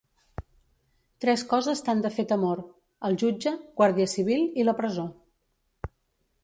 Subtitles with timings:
[1.25, 2.63] Tres coses t'han de fer temor:
[3.11, 3.53] el jutge,
[3.83, 5.07] guàrdia civil i la presó.